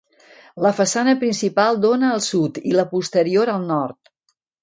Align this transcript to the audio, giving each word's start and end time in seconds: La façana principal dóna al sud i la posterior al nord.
La 0.65 0.69
façana 0.77 1.13
principal 1.23 1.77
dóna 1.83 2.09
al 2.15 2.25
sud 2.29 2.57
i 2.71 2.75
la 2.79 2.87
posterior 2.97 3.55
al 3.57 3.71
nord. 3.75 4.13